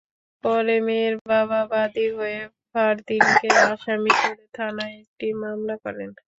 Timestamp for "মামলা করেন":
5.41-6.09